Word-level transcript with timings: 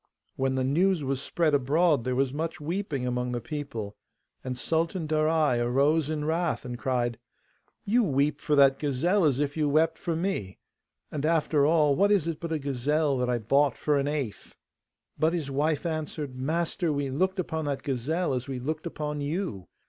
When 0.35 0.55
the 0.55 0.63
news 0.63 1.21
spread 1.21 1.53
abroad, 1.53 2.05
there 2.05 2.15
was 2.15 2.33
much 2.33 2.59
weeping 2.59 3.05
among 3.05 3.33
the 3.33 3.39
people, 3.39 3.95
and 4.43 4.57
Sultan 4.57 5.07
Darai 5.07 5.59
arose 5.63 6.09
in 6.09 6.25
wrath, 6.25 6.65
and 6.65 6.75
cried, 6.75 7.19
'You 7.85 8.01
weep 8.03 8.41
for 8.41 8.55
that 8.55 8.79
gazelle 8.79 9.25
as 9.25 9.37
if 9.39 9.55
you 9.55 9.69
wept 9.69 9.99
for 9.99 10.15
me! 10.15 10.57
And, 11.11 11.23
after 11.23 11.67
all, 11.67 11.95
what 11.95 12.11
is 12.11 12.27
it 12.27 12.39
but 12.39 12.51
a 12.51 12.57
gazelle, 12.57 13.15
that 13.19 13.29
I 13.29 13.37
bought 13.37 13.75
for 13.77 13.99
an 13.99 14.07
eighth?' 14.07 14.57
But 15.19 15.33
his 15.33 15.51
wife 15.51 15.85
answered, 15.85 16.35
'Master, 16.35 16.91
we 16.91 17.11
looked 17.11 17.37
upon 17.39 17.65
that 17.65 17.83
gazelle 17.83 18.33
as 18.33 18.47
we 18.47 18.57
looked 18.57 18.87
upon 18.87 19.21
you. 19.21 19.67